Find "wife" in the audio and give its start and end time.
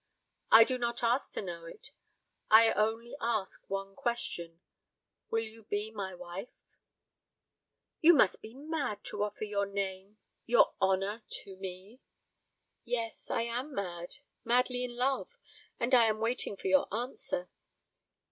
6.15-6.49